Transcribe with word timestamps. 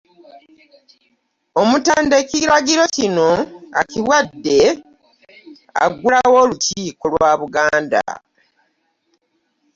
Omutanda 1.61 2.15
ekiragiro 2.23 2.83
kino 2.95 3.29
akiwadde 3.79 4.59
aggulawo 5.83 6.37
Olukiiko 6.43 7.05
lwa 7.13 7.31
Buganda 7.41 8.01